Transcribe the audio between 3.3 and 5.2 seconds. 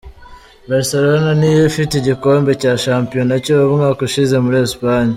cy'umwaka ushize muri Espanye.